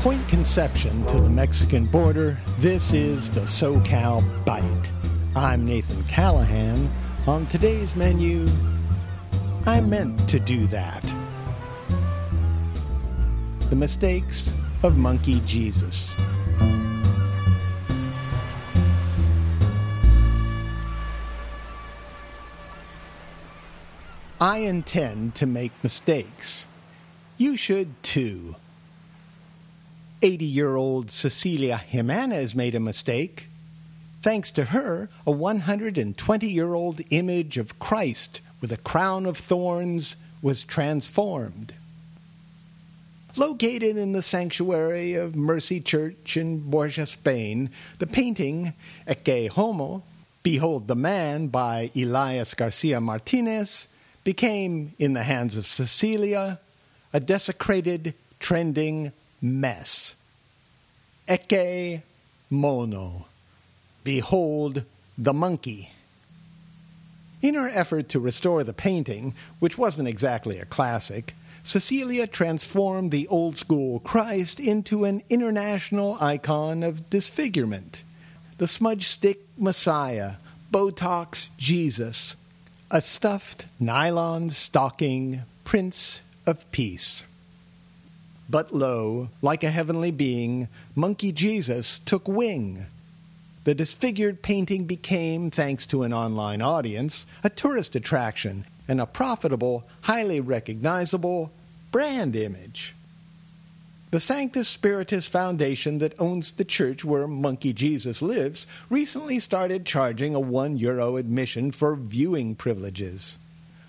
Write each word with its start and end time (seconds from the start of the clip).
Point 0.00 0.26
Conception 0.28 1.04
to 1.08 1.20
the 1.20 1.28
Mexican 1.28 1.84
border, 1.84 2.40
this 2.56 2.94
is 2.94 3.30
the 3.30 3.42
SoCal 3.42 4.22
Byte. 4.46 4.88
I'm 5.36 5.66
Nathan 5.66 6.02
Callahan. 6.04 6.88
On 7.26 7.44
today's 7.44 7.94
menu, 7.94 8.48
I 9.66 9.82
meant 9.82 10.26
to 10.30 10.40
do 10.40 10.66
that. 10.68 11.02
The 13.68 13.76
mistakes 13.76 14.50
of 14.82 14.96
Monkey 14.96 15.42
Jesus. 15.44 16.14
I 24.40 24.60
intend 24.60 25.34
to 25.34 25.44
make 25.44 25.72
mistakes. 25.82 26.64
You 27.36 27.58
should 27.58 28.02
too. 28.02 28.56
80 30.22 30.44
year 30.44 30.76
old 30.76 31.10
Cecilia 31.10 31.78
Gimenez 31.78 32.54
made 32.54 32.74
a 32.74 32.80
mistake. 32.80 33.48
Thanks 34.22 34.50
to 34.52 34.64
her, 34.66 35.08
a 35.26 35.30
120 35.30 36.46
year 36.46 36.74
old 36.74 37.00
image 37.10 37.56
of 37.56 37.78
Christ 37.78 38.40
with 38.60 38.70
a 38.72 38.76
crown 38.76 39.24
of 39.24 39.38
thorns 39.38 40.16
was 40.42 40.64
transformed. 40.64 41.74
Located 43.36 43.96
in 43.96 44.12
the 44.12 44.22
sanctuary 44.22 45.14
of 45.14 45.36
Mercy 45.36 45.80
Church 45.80 46.36
in 46.36 46.58
Borja, 46.70 47.06
Spain, 47.06 47.70
the 47.98 48.06
painting 48.06 48.72
Ecce 49.06 49.48
Homo, 49.48 50.02
Behold 50.42 50.88
the 50.88 50.96
Man 50.96 51.48
by 51.48 51.90
Elias 51.94 52.54
Garcia 52.54 53.00
Martinez, 53.00 53.86
became, 54.24 54.92
in 54.98 55.12
the 55.12 55.22
hands 55.22 55.56
of 55.56 55.66
Cecilia, 55.66 56.58
a 57.12 57.20
desecrated, 57.20 58.14
trending 58.38 59.12
mess. 59.40 60.14
Ecce 61.30 62.02
mono. 62.50 63.26
Behold 64.02 64.82
the 65.16 65.32
monkey. 65.32 65.92
In 67.40 67.54
her 67.54 67.68
effort 67.68 68.08
to 68.08 68.18
restore 68.18 68.64
the 68.64 68.72
painting, 68.72 69.34
which 69.60 69.78
wasn't 69.78 70.08
exactly 70.08 70.58
a 70.58 70.64
classic, 70.64 71.34
Cecilia 71.62 72.26
transformed 72.26 73.12
the 73.12 73.28
old 73.28 73.56
school 73.56 74.00
Christ 74.00 74.58
into 74.58 75.04
an 75.04 75.22
international 75.30 76.18
icon 76.20 76.82
of 76.82 77.08
disfigurement. 77.10 78.02
The 78.58 78.66
smudge 78.66 79.06
stick 79.06 79.38
Messiah, 79.56 80.32
Botox 80.72 81.46
Jesus, 81.56 82.34
a 82.90 83.00
stuffed 83.00 83.66
nylon 83.78 84.50
stocking 84.50 85.42
Prince 85.62 86.22
of 86.44 86.68
Peace. 86.72 87.22
But 88.50 88.74
lo, 88.74 89.28
like 89.42 89.62
a 89.62 89.70
heavenly 89.70 90.10
being, 90.10 90.66
Monkey 90.96 91.30
Jesus 91.30 92.00
took 92.00 92.26
wing. 92.26 92.86
The 93.62 93.74
disfigured 93.74 94.42
painting 94.42 94.86
became, 94.86 95.52
thanks 95.52 95.86
to 95.86 96.02
an 96.02 96.12
online 96.12 96.60
audience, 96.60 97.26
a 97.44 97.50
tourist 97.50 97.94
attraction 97.94 98.64
and 98.88 99.00
a 99.00 99.06
profitable, 99.06 99.84
highly 100.00 100.40
recognizable 100.40 101.52
brand 101.92 102.34
image. 102.34 102.96
The 104.10 104.18
Sanctus 104.18 104.68
Spiritus 104.68 105.26
Foundation 105.26 105.98
that 105.98 106.18
owns 106.18 106.54
the 106.54 106.64
church 106.64 107.04
where 107.04 107.28
Monkey 107.28 107.72
Jesus 107.72 108.20
lives 108.20 108.66
recently 108.88 109.38
started 109.38 109.86
charging 109.86 110.34
a 110.34 110.40
one 110.40 110.76
euro 110.76 111.16
admission 111.16 111.70
for 111.70 111.94
viewing 111.94 112.56
privileges. 112.56 113.38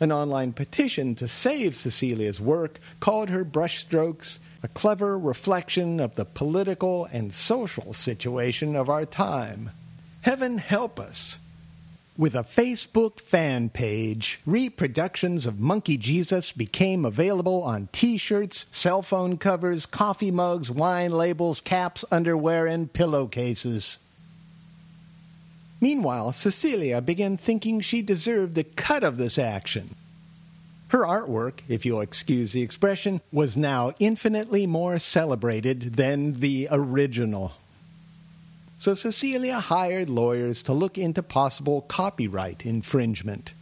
An 0.00 0.12
online 0.12 0.52
petition 0.52 1.14
to 1.16 1.28
save 1.28 1.76
Cecilia's 1.76 2.40
work 2.40 2.80
called 3.00 3.30
her 3.30 3.44
brushstrokes 3.44 4.38
a 4.64 4.68
clever 4.68 5.18
reflection 5.18 6.00
of 6.00 6.14
the 6.14 6.24
political 6.24 7.04
and 7.12 7.34
social 7.34 7.92
situation 7.92 8.74
of 8.74 8.88
our 8.88 9.04
time. 9.04 9.70
Heaven 10.22 10.56
help 10.56 10.98
us. 10.98 11.38
With 12.16 12.34
a 12.34 12.44
Facebook 12.44 13.20
fan 13.20 13.68
page, 13.68 14.40
reproductions 14.46 15.44
of 15.44 15.60
Monkey 15.60 15.98
Jesus 15.98 16.50
became 16.50 17.04
available 17.04 17.62
on 17.62 17.90
t 17.92 18.16
shirts, 18.16 18.64
cell 18.70 19.02
phone 19.02 19.36
covers, 19.36 19.84
coffee 19.84 20.30
mugs, 20.30 20.70
wine 20.70 21.10
labels, 21.10 21.60
caps, 21.60 22.02
underwear, 22.10 22.66
and 22.66 22.90
pillowcases. 22.90 23.98
Meanwhile, 25.84 26.32
Cecilia 26.32 27.02
began 27.02 27.36
thinking 27.36 27.82
she 27.82 28.00
deserved 28.00 28.54
the 28.54 28.64
cut 28.64 29.04
of 29.04 29.18
this 29.18 29.38
action. 29.38 29.94
Her 30.88 31.00
artwork, 31.00 31.60
if 31.68 31.84
you'll 31.84 32.00
excuse 32.00 32.52
the 32.52 32.62
expression, 32.62 33.20
was 33.30 33.54
now 33.54 33.92
infinitely 33.98 34.66
more 34.66 34.98
celebrated 34.98 35.96
than 35.96 36.40
the 36.40 36.68
original. 36.70 37.52
So 38.78 38.94
Cecilia 38.94 39.60
hired 39.60 40.08
lawyers 40.08 40.62
to 40.62 40.72
look 40.72 40.96
into 40.96 41.22
possible 41.22 41.82
copyright 41.82 42.64
infringement. 42.64 43.52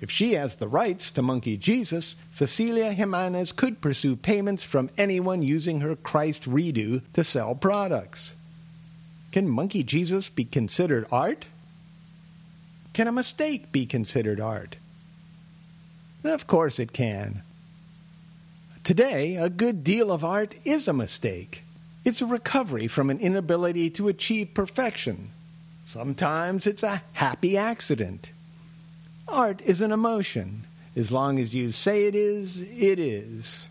If 0.00 0.12
she 0.12 0.34
has 0.34 0.54
the 0.54 0.68
rights 0.68 1.10
to 1.10 1.22
Monkey 1.22 1.56
Jesus, 1.56 2.14
Cecilia 2.30 2.92
Gimenez 2.92 3.50
could 3.50 3.80
pursue 3.80 4.14
payments 4.14 4.62
from 4.62 4.90
anyone 4.96 5.42
using 5.42 5.80
her 5.80 5.96
Christ 5.96 6.48
redo 6.48 7.02
to 7.14 7.24
sell 7.24 7.56
products. 7.56 8.36
Can 9.32 9.48
Monkey 9.48 9.82
Jesus 9.82 10.28
be 10.28 10.44
considered 10.44 11.06
art? 11.12 11.46
Can 12.92 13.06
a 13.06 13.12
mistake 13.12 13.70
be 13.70 13.86
considered 13.86 14.40
art? 14.40 14.76
Of 16.24 16.46
course 16.46 16.78
it 16.78 16.92
can. 16.92 17.42
Today, 18.84 19.36
a 19.36 19.50
good 19.50 19.84
deal 19.84 20.10
of 20.10 20.24
art 20.24 20.54
is 20.64 20.88
a 20.88 20.92
mistake. 20.92 21.62
It's 22.04 22.22
a 22.22 22.26
recovery 22.26 22.86
from 22.86 23.10
an 23.10 23.18
inability 23.18 23.90
to 23.90 24.08
achieve 24.08 24.54
perfection. 24.54 25.28
Sometimes 25.84 26.66
it's 26.66 26.82
a 26.82 27.02
happy 27.12 27.56
accident. 27.56 28.32
Art 29.28 29.60
is 29.62 29.80
an 29.80 29.92
emotion. 29.92 30.64
As 30.96 31.12
long 31.12 31.38
as 31.38 31.54
you 31.54 31.70
say 31.70 32.06
it 32.06 32.14
is, 32.14 32.62
it 32.62 32.98
is. 32.98 33.68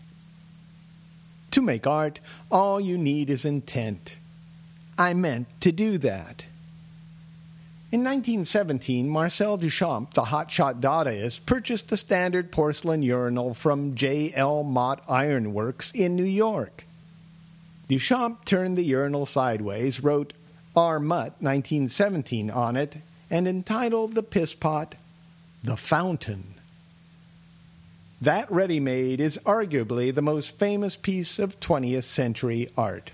To 1.50 1.62
make 1.62 1.86
art, 1.86 2.20
all 2.50 2.80
you 2.80 2.96
need 2.96 3.28
is 3.28 3.44
intent. 3.44 4.16
I 4.98 5.14
meant 5.14 5.46
to 5.60 5.70
do 5.70 5.96
that. 5.98 6.44
In 7.90 8.00
1917, 8.00 9.08
Marcel 9.08 9.56
Duchamp, 9.56 10.12
the 10.12 10.24
hotshot 10.24 10.80
Dadaist, 10.80 11.46
purchased 11.46 11.90
a 11.90 11.96
standard 11.96 12.52
porcelain 12.52 13.02
urinal 13.02 13.54
from 13.54 13.94
J. 13.94 14.30
L. 14.34 14.62
Mott 14.62 15.02
Ironworks 15.08 15.90
in 15.92 16.14
New 16.14 16.24
York. 16.24 16.84
Duchamp 17.88 18.44
turned 18.44 18.76
the 18.76 18.82
urinal 18.82 19.24
sideways, 19.24 20.02
wrote 20.02 20.34
R. 20.76 21.00
Mutt 21.00 21.40
1917 21.40 22.50
on 22.50 22.76
it, 22.76 22.98
and 23.30 23.48
entitled 23.48 24.12
the 24.12 24.22
piss 24.22 24.54
pot 24.54 24.94
The 25.64 25.76
Fountain. 25.76 26.54
That 28.20 28.50
ready 28.50 28.80
made 28.80 29.20
is 29.20 29.38
arguably 29.46 30.12
the 30.14 30.20
most 30.20 30.58
famous 30.58 30.96
piece 30.96 31.38
of 31.38 31.58
20th 31.60 32.02
century 32.02 32.68
art. 32.76 33.12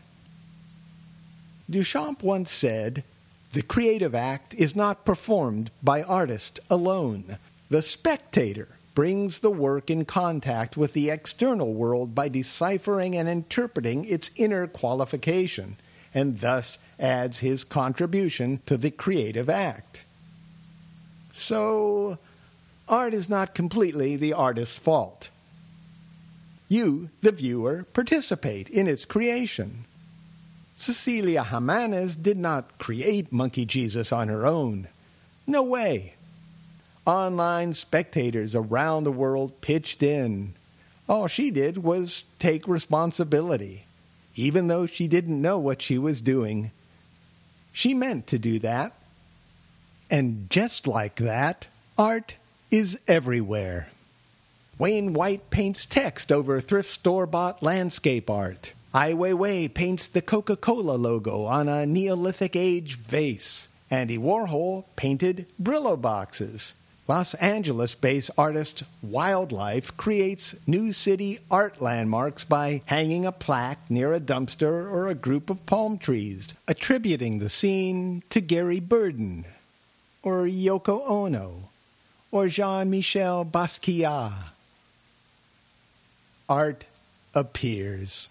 Duchamp 1.71 2.23
once 2.23 2.51
said, 2.51 3.05
the 3.53 3.63
creative 3.63 4.15
act 4.15 4.53
is 4.55 4.75
not 4.75 5.05
performed 5.05 5.71
by 5.83 6.03
artist 6.03 6.59
alone. 6.69 7.39
The 7.71 7.83
spectator 7.83 8.69
brings 8.95 9.39
the 9.39 9.51
work 9.51 9.91
in 9.91 10.05
contact 10.05 10.77
with 10.77 10.93
the 10.93 11.11
external 11.11 11.73
world 11.73 12.15
by 12.15 12.29
deciphering 12.29 13.15
and 13.15 13.29
interpreting 13.29 14.05
its 14.05 14.31
inner 14.37 14.67
qualification, 14.67 15.77
and 16.13 16.41
thus 16.41 16.79
adds 16.99 17.39
his 17.39 17.65
contribution 17.65 18.61
to 18.67 18.77
the 18.77 18.91
creative 18.91 19.49
act. 19.49 20.05
So, 21.33 22.19
art 22.89 23.15
is 23.15 23.29
not 23.29 23.55
completely 23.55 24.17
the 24.17 24.33
artist's 24.33 24.79
fault. 24.79 25.29
You, 26.69 27.11
the 27.23 27.33
viewer, 27.33 27.85
participate 27.93 28.69
in 28.69 28.87
its 28.87 29.05
creation. 29.05 29.85
Cecilia 30.77 31.45
Gimenez 31.45 32.17
did 32.17 32.37
not 32.37 32.79
create 32.79 33.33
Monkey 33.33 33.65
Jesus 33.65 34.13
on 34.13 34.29
her 34.29 34.47
own. 34.47 34.89
No 35.47 35.63
way. 35.63 36.15
Online 37.07 37.73
spectators 37.75 38.55
around 38.55 39.05
the 39.05 39.13
world 39.13 39.61
pitched 39.61 40.03
in. 40.03 40.55
All 41.09 41.27
she 41.27 41.51
did 41.51 41.79
was 41.79 42.25
take 42.39 42.67
responsibility, 42.67 43.85
even 44.37 44.69
though 44.69 44.87
she 44.87 45.07
didn't 45.07 45.41
know 45.41 45.59
what 45.59 45.83
she 45.83 45.99
was 45.99 46.21
doing. 46.21 46.71
She 47.73 47.93
meant 47.93 48.27
to 48.29 48.39
do 48.39 48.59
that. 48.61 48.93
And 50.11 50.49
just 50.49 50.87
like 50.87 51.17
that, 51.17 51.67
art 51.99 52.37
is 52.71 52.99
everywhere. 53.07 53.89
Wayne 54.79 55.13
White 55.13 55.51
paints 55.51 55.85
text 55.85 56.33
over 56.33 56.61
thrift 56.61 56.91
store 56.91 57.27
bought 57.27 57.63
landscape 57.63 58.29
art. 58.31 58.73
Ai 58.97 59.13
Weiwei 59.13 59.75
paints 59.75 60.07
the 60.07 60.23
Coca 60.23 60.55
Cola 60.55 60.93
logo 60.93 61.47
on 61.47 61.69
a 61.69 61.85
Neolithic 61.85 62.55
age 62.55 62.95
vase. 62.95 63.67
Andy 63.91 64.17
Warhol 64.17 64.85
painted 64.95 65.49
Brillo 65.61 66.01
boxes. 66.01 66.75
Los 67.09 67.35
Angeles 67.35 67.97
based 67.97 68.31
artist 68.39 68.85
Wildlife 69.03 69.97
creates 69.97 70.55
new 70.69 70.93
city 70.93 71.41
art 71.51 71.83
landmarks 71.83 72.45
by 72.45 72.83
hanging 72.87 73.27
a 73.27 73.33
plaque 73.33 73.91
near 73.91 74.13
a 74.13 74.21
dumpster 74.21 74.89
or 74.89 75.09
a 75.09 75.17
group 75.17 75.51
of 75.51 75.67
palm 75.67 75.99
trees, 75.99 76.47
attributing 76.69 77.41
the 77.41 77.49
scene 77.49 78.23
to 78.31 78.41
Gary 78.41 78.79
Burden, 78.79 79.45
or 80.23 80.45
Yoko 80.45 81.03
Ono, 81.09 81.69
or 82.31 82.47
Jean 82.47 82.91
Michel 82.91 83.45
Basquiat. 83.45 84.35
Art 86.49 86.85
appears. 87.35 88.29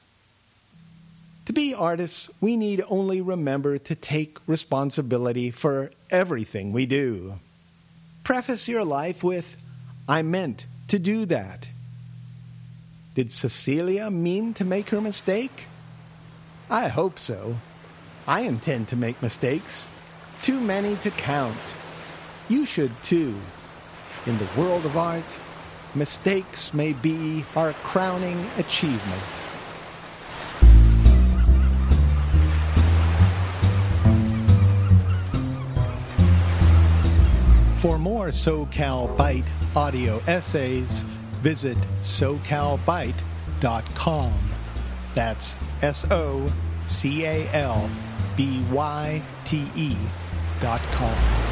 To 1.46 1.54
be 1.54 1.74
artists, 1.74 2.30
we 2.40 2.56
need 2.56 2.84
only 2.88 3.20
remember 3.20 3.78
to 3.78 3.96
take 3.96 4.38
responsibility 4.48 5.52
for 5.52 5.92
everything 6.10 6.72
we 6.72 6.86
do. 6.86 7.40
Preface 8.24 8.70
your 8.70 8.86
life 8.86 9.24
with, 9.24 9.58
I 10.08 10.22
meant 10.22 10.66
to 10.88 11.00
do 11.00 11.26
that. 11.26 11.68
Did 13.16 13.30
Cecilia 13.30 14.10
mean 14.10 14.54
to 14.56 14.64
make 14.64 14.90
her 14.90 15.02
mistake? 15.02 15.68
I 16.70 16.88
hope 16.88 17.20
so. 17.20 17.58
I 18.26 18.42
intend 18.42 18.88
to 18.90 18.96
make 18.96 19.22
mistakes. 19.22 19.88
Too 20.42 20.62
many 20.62 20.96
to 20.98 21.12
count. 21.12 21.58
You 22.48 22.66
should 22.66 22.92
too. 23.04 23.36
In 24.26 24.38
the 24.38 24.48
world 24.58 24.86
of 24.86 24.96
art, 24.96 25.38
mistakes 25.94 26.74
may 26.74 26.94
be 26.94 27.44
our 27.56 27.74
crowning 27.84 28.50
achievement. 28.58 29.43
For 37.84 38.00
more 38.00 38.28
SoCal 38.28 39.14
Byte 39.18 39.50
audio 39.76 40.22
essays, 40.26 41.02
visit 41.42 41.78
socalbyte.com. 42.02 44.34
That's 45.14 45.58
S 45.82 46.10
O 46.10 46.50
C 46.86 47.26
A 47.26 47.46
L 47.52 47.90
B 48.38 48.64
Y 48.72 49.22
T 49.44 49.66
E 49.76 49.98
dot 50.62 50.80
com. 50.94 51.43